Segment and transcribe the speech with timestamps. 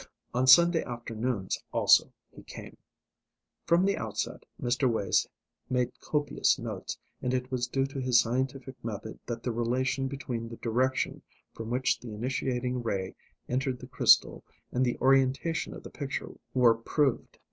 [0.33, 2.75] On Sunday afternoons, also, he came.
[3.67, 4.91] From the outset Mr.
[4.91, 5.27] Wace
[5.69, 10.49] made copious notes, and it was due to his scientific method that the relation between
[10.49, 11.21] the direction
[11.53, 13.13] from which the initiating ray
[13.47, 17.37] entered the crystal and the orientation of the picture were proved.